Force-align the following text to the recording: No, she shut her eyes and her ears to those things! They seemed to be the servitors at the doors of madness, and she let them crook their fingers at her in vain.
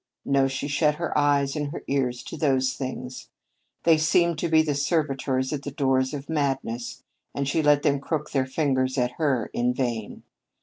No, 0.25 0.47
she 0.47 0.67
shut 0.67 0.95
her 0.95 1.15
eyes 1.15 1.55
and 1.55 1.67
her 1.67 1.83
ears 1.85 2.23
to 2.23 2.35
those 2.35 2.73
things! 2.73 3.29
They 3.83 3.99
seemed 3.99 4.39
to 4.39 4.49
be 4.49 4.63
the 4.63 4.73
servitors 4.73 5.53
at 5.53 5.61
the 5.61 5.69
doors 5.69 6.11
of 6.11 6.27
madness, 6.27 7.03
and 7.35 7.47
she 7.47 7.61
let 7.61 7.83
them 7.83 7.99
crook 7.99 8.31
their 8.31 8.47
fingers 8.47 8.97
at 8.97 9.11
her 9.19 9.51
in 9.53 9.75
vain. 9.75 10.23